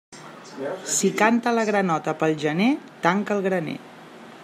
Si 0.93 1.11
canta 1.19 1.53
la 1.59 1.67
granota 1.71 2.17
pel 2.25 2.35
gener, 2.47 2.73
tanca 3.07 3.39
el 3.41 3.49
graner. 3.51 3.79